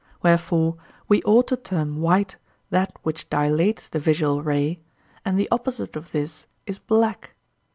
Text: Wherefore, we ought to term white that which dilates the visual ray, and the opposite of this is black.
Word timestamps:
Wherefore, 0.23 0.77
we 1.07 1.21
ought 1.21 1.45
to 1.49 1.55
term 1.55 2.01
white 2.01 2.35
that 2.71 2.97
which 3.03 3.29
dilates 3.29 3.87
the 3.87 3.99
visual 3.99 4.41
ray, 4.41 4.79
and 5.23 5.39
the 5.39 5.47
opposite 5.51 5.95
of 5.95 6.11
this 6.11 6.47
is 6.65 6.79
black. 6.79 7.35